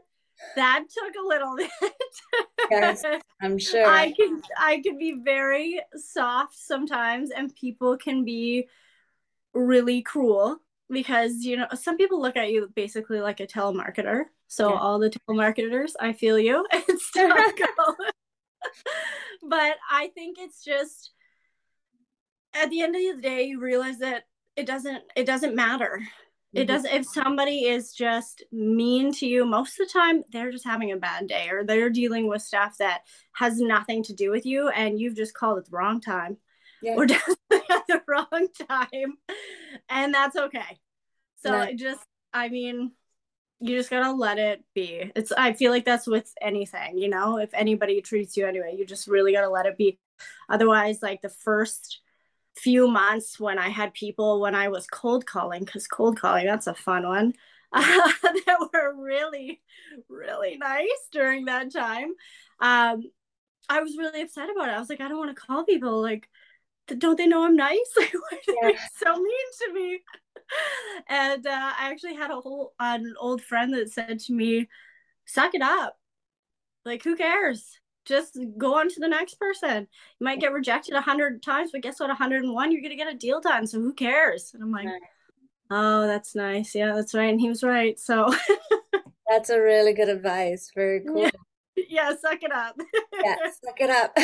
that 0.55 0.85
took 0.89 1.15
a 1.15 1.27
little 1.27 1.55
bit. 1.57 1.71
yes, 2.69 3.03
I'm 3.41 3.57
sure. 3.57 3.85
I 3.85 4.11
can 4.11 4.41
I 4.57 4.81
can 4.81 4.97
be 4.97 5.19
very 5.23 5.81
soft 5.95 6.55
sometimes 6.55 7.31
and 7.31 7.55
people 7.55 7.97
can 7.97 8.23
be 8.23 8.67
really 9.53 10.01
cruel 10.01 10.57
because 10.89 11.43
you 11.43 11.57
know 11.57 11.67
some 11.73 11.97
people 11.97 12.21
look 12.21 12.37
at 12.37 12.51
you 12.51 12.69
basically 12.75 13.19
like 13.19 13.39
a 13.39 13.47
telemarketer. 13.47 14.25
So 14.49 14.71
yeah. 14.71 14.79
all 14.79 14.99
the 14.99 15.11
telemarketers, 15.11 15.91
I 15.99 16.13
feel 16.13 16.37
you. 16.37 16.65
It's 16.73 17.11
but 19.47 19.75
I 19.89 20.09
think 20.13 20.37
it's 20.39 20.63
just 20.63 21.11
at 22.53 22.69
the 22.69 22.81
end 22.81 22.95
of 22.95 23.15
the 23.15 23.21
day 23.21 23.43
you 23.43 23.59
realize 23.59 23.99
that 23.99 24.23
it 24.55 24.65
doesn't 24.65 25.03
it 25.15 25.25
doesn't 25.25 25.55
matter 25.55 26.01
it 26.51 26.61
mm-hmm. 26.61 26.67
doesn't 26.67 26.93
if 26.93 27.05
somebody 27.05 27.65
is 27.65 27.93
just 27.93 28.43
mean 28.51 29.13
to 29.13 29.27
you 29.27 29.45
most 29.45 29.79
of 29.79 29.87
the 29.87 29.93
time 29.93 30.23
they're 30.31 30.51
just 30.51 30.65
having 30.65 30.91
a 30.91 30.97
bad 30.97 31.27
day 31.27 31.49
or 31.49 31.63
they're 31.63 31.89
dealing 31.89 32.27
with 32.27 32.41
stuff 32.41 32.75
that 32.79 33.01
has 33.33 33.59
nothing 33.59 34.03
to 34.03 34.13
do 34.13 34.31
with 34.31 34.45
you 34.45 34.69
and 34.69 34.99
you've 34.99 35.15
just 35.15 35.33
called 35.33 35.57
at 35.57 35.65
the 35.65 35.71
wrong 35.71 36.01
time 36.01 36.37
yeah. 36.81 36.95
or 36.95 37.03
at 37.03 37.87
the 37.87 38.01
wrong 38.07 38.47
time 38.67 39.13
and 39.89 40.13
that's 40.13 40.35
okay 40.35 40.79
so 41.37 41.51
no. 41.51 41.73
just 41.73 42.01
i 42.33 42.49
mean 42.49 42.91
you 43.61 43.77
just 43.77 43.89
gotta 43.89 44.11
let 44.11 44.37
it 44.37 44.63
be 44.73 45.11
it's 45.15 45.31
i 45.33 45.53
feel 45.53 45.71
like 45.71 45.85
that's 45.85 46.07
with 46.07 46.33
anything 46.41 46.97
you 46.97 47.09
know 47.09 47.37
if 47.37 47.49
anybody 47.53 48.01
treats 48.01 48.37
you 48.37 48.45
anyway 48.45 48.75
you 48.77 48.85
just 48.85 49.07
really 49.07 49.33
gotta 49.33 49.49
let 49.49 49.65
it 49.65 49.77
be 49.77 49.99
otherwise 50.49 51.01
like 51.01 51.21
the 51.21 51.29
first 51.29 52.01
few 52.59 52.87
months 52.87 53.39
when 53.39 53.57
I 53.57 53.69
had 53.69 53.93
people 53.93 54.41
when 54.41 54.55
I 54.55 54.67
was 54.67 54.87
cold 54.87 55.25
calling, 55.25 55.63
because 55.63 55.87
cold 55.87 56.19
calling, 56.19 56.45
that's 56.45 56.67
a 56.67 56.73
fun 56.73 57.07
one, 57.07 57.33
uh, 57.71 57.81
that 58.23 58.69
were 58.73 58.93
really, 58.95 59.61
really 60.07 60.57
nice 60.57 61.07
during 61.11 61.45
that 61.45 61.71
time. 61.71 62.09
Um, 62.59 63.03
I 63.69 63.81
was 63.81 63.95
really 63.97 64.21
upset 64.21 64.49
about 64.49 64.69
it. 64.69 64.73
I 64.73 64.79
was 64.79 64.89
like, 64.89 65.01
I 65.01 65.07
don't 65.07 65.19
want 65.19 65.35
to 65.35 65.41
call 65.41 65.63
people. 65.63 66.01
Like, 66.01 66.27
don't 66.87 67.17
they 67.17 67.27
know 67.27 67.45
I'm 67.45 67.55
nice? 67.55 67.77
Like, 67.97 68.13
why 68.13 68.39
are 68.63 68.71
they 68.71 68.77
so 68.97 69.15
mean 69.15 69.47
to 69.67 69.73
me? 69.73 69.99
And 71.07 71.47
uh, 71.47 71.73
I 71.79 71.89
actually 71.91 72.15
had 72.15 72.29
a 72.29 72.39
whole 72.39 72.73
an 72.79 73.15
old 73.19 73.41
friend 73.41 73.73
that 73.73 73.91
said 73.91 74.19
to 74.19 74.33
me, 74.33 74.67
"Suck 75.25 75.55
it 75.55 75.61
up. 75.61 75.97
Like, 76.85 77.03
who 77.03 77.15
cares? 77.15 77.79
just 78.09 78.39
go 78.57 78.75
on 78.75 78.89
to 78.89 78.99
the 78.99 79.07
next 79.07 79.35
person. 79.35 79.87
You 80.19 80.23
might 80.25 80.41
get 80.41 80.51
rejected 80.51 80.95
a 80.95 81.01
hundred 81.01 81.43
times, 81.43 81.71
but 81.71 81.81
guess 81.81 81.99
what? 81.99 82.09
101, 82.09 82.71
you're 82.71 82.81
gonna 82.81 82.95
get 82.95 83.13
a 83.13 83.17
deal 83.17 83.39
done. 83.39 83.67
So 83.67 83.79
who 83.79 83.93
cares? 83.93 84.51
And 84.53 84.63
I'm 84.63 84.71
like, 84.71 84.87
oh, 85.69 86.07
that's 86.07 86.35
nice. 86.35 86.73
Yeah, 86.75 86.93
that's 86.95 87.13
right. 87.13 87.29
And 87.29 87.39
he 87.39 87.47
was 87.47 87.63
right. 87.63 87.97
So 87.99 88.33
that's 89.29 89.51
a 89.51 89.61
really 89.61 89.93
good 89.93 90.09
advice. 90.09 90.71
Very 90.75 91.01
cool. 91.05 91.21
Yeah, 91.21 91.29
yeah 91.89 92.15
suck 92.15 92.41
it 92.41 92.51
up. 92.51 92.75
yeah, 93.23 93.35
suck 93.63 93.79
it 93.79 93.89
up. 93.89 94.17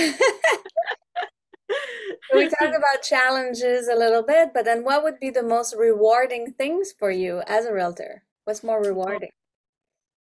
We 2.33 2.49
talked 2.59 2.75
about 2.75 3.03
challenges 3.03 3.87
a 3.87 3.95
little 3.95 4.23
bit, 4.23 4.51
but 4.53 4.65
then 4.65 4.83
what 4.83 5.03
would 5.03 5.19
be 5.19 5.29
the 5.29 5.43
most 5.43 5.75
rewarding 5.77 6.53
things 6.53 6.93
for 6.97 7.11
you 7.11 7.41
as 7.47 7.65
a 7.65 7.73
realtor? 7.73 8.23
What's 8.45 8.63
more 8.63 8.81
rewarding? 8.81 9.31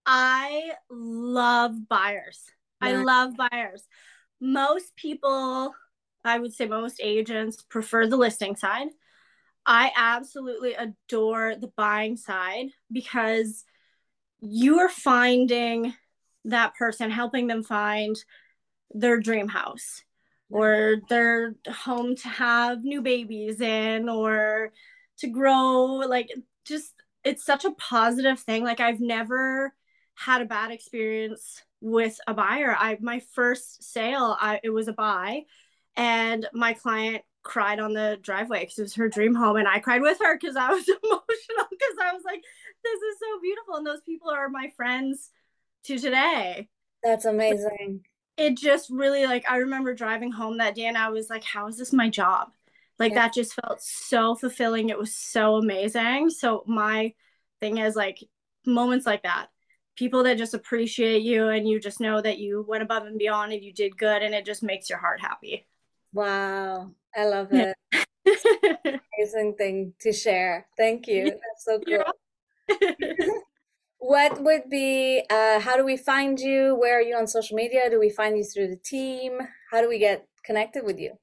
I 0.05 0.73
love 0.89 1.87
buyers. 1.87 2.43
I 2.81 2.93
love 2.93 3.33
buyers. 3.37 3.83
Most 4.41 4.95
people, 4.97 5.73
I 6.25 6.39
would 6.39 6.53
say 6.53 6.67
most 6.67 6.99
agents 7.01 7.63
prefer 7.63 8.07
the 8.07 8.17
listing 8.17 8.57
side. 8.57 8.87
I 9.65 9.91
absolutely 9.95 10.73
adore 10.73 11.55
the 11.55 11.71
buying 11.77 12.17
side 12.17 12.67
because 12.91 13.63
you 14.41 14.79
are 14.79 14.89
finding 14.89 15.93
that 16.45 16.75
person, 16.75 17.09
helping 17.09 17.47
them 17.47 17.63
find 17.63 18.17
their 18.91 19.19
dream 19.19 19.47
house 19.47 20.03
or 20.53 20.97
their 21.09 21.55
home 21.67 22.15
to 22.15 22.27
have 22.27 22.83
new 22.83 23.01
babies 23.01 23.59
in 23.59 24.07
or 24.07 24.71
to 25.17 25.27
grow. 25.27 26.03
Like, 26.07 26.29
just 26.63 26.93
it's 27.23 27.43
such 27.43 27.65
a 27.65 27.71
positive 27.71 28.39
thing. 28.39 28.63
Like, 28.63 28.79
I've 28.79 28.99
never 28.99 29.73
had 30.13 30.43
a 30.43 30.45
bad 30.45 30.69
experience 30.69 31.63
with 31.81 32.19
a 32.27 32.35
buyer. 32.35 32.75
I 32.77 32.97
my 33.01 33.19
first 33.33 33.83
sale, 33.83 34.37
I 34.39 34.59
it 34.63 34.69
was 34.69 34.87
a 34.87 34.93
buy, 34.93 35.41
and 35.95 36.47
my 36.53 36.73
client 36.73 37.23
cried 37.41 37.79
on 37.79 37.93
the 37.93 38.19
driveway 38.21 38.59
because 38.59 38.77
it 38.77 38.83
was 38.83 38.95
her 38.95 39.09
dream 39.09 39.33
home, 39.33 39.55
and 39.57 39.67
I 39.67 39.79
cried 39.79 40.03
with 40.03 40.19
her 40.21 40.37
because 40.37 40.55
I 40.55 40.69
was 40.69 40.87
emotional 41.03 41.67
because 41.71 41.97
I 41.99 42.13
was 42.13 42.21
like, 42.23 42.43
"This 42.83 43.01
is 43.01 43.17
so 43.19 43.39
beautiful," 43.41 43.75
and 43.77 43.87
those 43.87 44.01
people 44.01 44.29
are 44.29 44.49
my 44.49 44.71
friends 44.77 45.31
to 45.85 45.97
today. 45.97 46.69
That's 47.03 47.25
amazing. 47.25 48.03
It 48.37 48.57
just 48.57 48.89
really 48.89 49.25
like 49.25 49.49
I 49.49 49.57
remember 49.57 49.93
driving 49.93 50.31
home 50.31 50.57
that 50.57 50.75
day, 50.75 50.85
and 50.85 50.97
I 50.97 51.09
was 51.09 51.29
like, 51.29 51.43
"How 51.43 51.67
is 51.67 51.77
this 51.77 51.93
my 51.93 52.09
job?" 52.09 52.51
Like 52.99 53.13
yeah. 53.13 53.23
that 53.23 53.33
just 53.33 53.53
felt 53.53 53.81
so 53.81 54.35
fulfilling. 54.35 54.89
It 54.89 54.97
was 54.97 55.15
so 55.15 55.55
amazing. 55.55 56.29
So 56.29 56.63
my 56.67 57.13
thing 57.59 57.77
is 57.77 57.95
like 57.95 58.19
moments 58.65 59.05
like 59.05 59.23
that 59.23 59.47
people 59.95 60.23
that 60.23 60.37
just 60.37 60.53
appreciate 60.53 61.21
you 61.21 61.49
and 61.49 61.67
you 61.67 61.79
just 61.79 61.99
know 61.99 62.21
that 62.21 62.39
you 62.39 62.65
went 62.67 62.83
above 62.83 63.03
and 63.05 63.19
beyond 63.19 63.53
and 63.53 63.63
you 63.63 63.71
did 63.71 63.97
good 63.97 64.21
and 64.23 64.33
it 64.33 64.45
just 64.45 64.63
makes 64.63 64.89
your 64.89 64.99
heart 64.99 65.21
happy. 65.21 65.67
Wow. 66.13 66.91
I 67.15 67.25
love 67.25 67.49
it. 67.51 67.75
Amazing 69.19 69.55
thing 69.55 69.93
to 70.01 70.11
share. 70.11 70.67
Thank 70.77 71.07
you. 71.07 71.25
That's 71.25 71.65
so 71.65 71.79
cool. 71.79 73.39
what 74.03 74.43
would 74.43 74.69
be 74.69 75.23
uh, 75.29 75.61
how 75.61 75.77
do 75.77 75.85
we 75.85 75.95
find 75.95 76.37
you? 76.37 76.75
Where 76.75 76.99
are 76.99 77.01
you 77.01 77.15
on 77.15 77.25
social 77.25 77.55
media? 77.55 77.89
Do 77.89 78.01
we 78.01 78.09
find 78.09 78.37
you 78.37 78.43
through 78.43 78.67
the 78.67 78.75
team? 78.75 79.39
How 79.71 79.81
do 79.81 79.87
we 79.87 79.97
get 79.97 80.27
connected 80.43 80.83
with 80.83 80.99
you? 80.99 81.17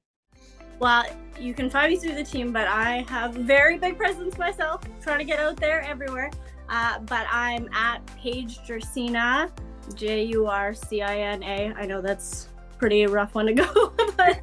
Well, 0.79 1.05
you 1.39 1.53
can 1.53 1.69
find 1.69 1.91
me 1.91 1.99
through 1.99 2.15
the 2.15 2.23
team, 2.23 2.51
but 2.51 2.67
I 2.67 3.05
have 3.07 3.35
very 3.35 3.77
big 3.77 3.97
presence 3.97 4.35
myself, 4.39 4.81
trying 4.99 5.19
to 5.19 5.25
get 5.25 5.39
out 5.39 5.57
there 5.57 5.81
everywhere. 5.81 6.31
Uh, 6.69 6.97
but 7.01 7.27
I'm 7.31 7.69
at 7.71 8.03
Paige 8.17 8.57
Jurcina, 8.67 9.51
J 9.93 10.23
U 10.23 10.47
R 10.47 10.73
C 10.73 11.03
I 11.03 11.19
N 11.19 11.43
A. 11.43 11.71
I 11.77 11.85
know 11.85 12.01
that's 12.01 12.47
pretty 12.79 13.05
rough 13.05 13.35
one 13.35 13.45
to 13.45 13.53
go, 13.53 13.93
but 14.17 14.41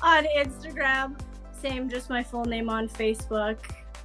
on 0.00 0.24
Instagram, 0.38 1.20
same, 1.52 1.90
just 1.90 2.08
my 2.08 2.22
full 2.22 2.46
name 2.46 2.70
on 2.70 2.88
Facebook. 2.88 3.58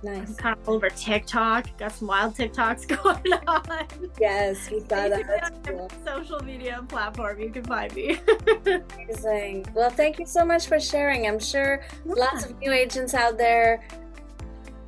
Nice. 0.03 0.29
I'm 0.29 0.35
kind 0.35 0.59
of 0.59 0.69
over 0.69 0.89
TikTok. 0.89 1.77
Got 1.77 1.93
some 1.93 2.09
wild 2.09 2.35
TikToks 2.35 2.87
going 3.03 3.33
on. 3.47 3.87
Yes, 4.19 4.69
we 4.69 4.81
saw 4.81 5.07
that. 5.07 5.63
Cool. 5.65 5.89
Social 6.05 6.39
media 6.41 6.83
platform, 6.89 7.39
you 7.39 7.49
can 7.49 7.63
find 7.63 7.93
me. 7.95 8.19
Amazing. 8.65 9.65
Well, 9.73 9.89
thank 9.89 10.19
you 10.19 10.25
so 10.25 10.43
much 10.43 10.67
for 10.67 10.79
sharing. 10.79 11.25
I'm 11.25 11.39
sure 11.39 11.81
yeah. 12.05 12.13
lots 12.15 12.45
of 12.45 12.59
new 12.59 12.71
agents 12.71 13.13
out 13.13 13.37
there 13.37 13.87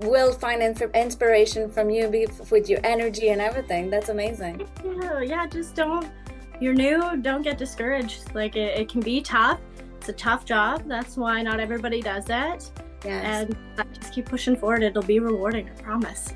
will 0.02 0.34
find 0.34 0.62
inspiration 0.62 1.72
from 1.72 1.90
you 1.90 2.10
with 2.52 2.70
your 2.70 2.80
energy 2.84 3.30
and 3.30 3.40
everything. 3.40 3.90
That's 3.90 4.10
amazing. 4.10 4.68
Yeah, 4.84 5.22
yeah, 5.22 5.48
just 5.48 5.76
don't, 5.76 6.12
you're 6.60 6.74
new, 6.74 7.16
don't 7.22 7.42
get 7.42 7.58
discouraged. 7.58 8.36
Like 8.36 8.58
it, 8.58 8.78
it 8.78 8.90
can 8.90 9.00
be 9.00 9.22
tough. 9.22 9.62
It's 9.98 10.10
a 10.10 10.14
tough 10.14 10.44
job. 10.44 10.84
That's 10.86 11.16
why 11.16 11.42
not 11.42 11.62
everybody 11.62 12.02
does 12.02 12.26
it. 12.28 12.72
Yes. 13.06 13.48
And 13.48 13.56
just 13.94 14.05
keep 14.16 14.26
pushing 14.26 14.56
forward. 14.56 14.82
It'll 14.82 15.04
be 15.04 15.20
rewarding, 15.20 15.70
I 15.70 15.82
promise. 15.82 16.34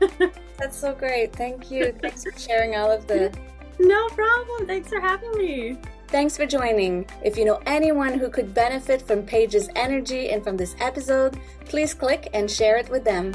That's 0.58 0.76
so 0.76 0.92
great. 0.92 1.34
Thank 1.34 1.70
you. 1.70 1.94
Thanks 2.02 2.24
for 2.24 2.36
sharing 2.36 2.74
all 2.74 2.90
of 2.90 3.06
this. 3.06 3.34
No 3.78 4.08
problem. 4.08 4.66
Thanks 4.66 4.88
for 4.88 5.00
having 5.00 5.30
me. 5.38 5.78
Thanks 6.08 6.36
for 6.36 6.46
joining. 6.46 7.06
If 7.24 7.38
you 7.38 7.44
know 7.44 7.60
anyone 7.64 8.18
who 8.18 8.28
could 8.28 8.52
benefit 8.52 9.00
from 9.00 9.22
Paige's 9.22 9.68
energy 9.76 10.30
and 10.30 10.42
from 10.42 10.56
this 10.56 10.74
episode, 10.80 11.38
please 11.64 11.94
click 11.94 12.28
and 12.34 12.50
share 12.50 12.76
it 12.76 12.90
with 12.90 13.04
them. 13.04 13.32